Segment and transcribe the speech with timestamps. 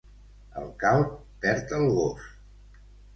[0.61, 1.11] El calb
[1.45, 2.25] perd el gos.